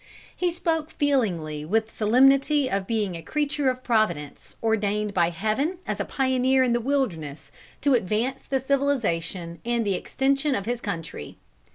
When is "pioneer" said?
6.05-6.63